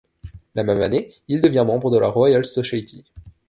La 0.55 0.63
même 0.63 0.81
année 0.81 1.13
il 1.27 1.41
devient 1.41 1.63
membre 1.63 1.91
de 1.91 1.99
la 1.99 2.07
Royal 2.07 2.43
Society. 2.43 3.05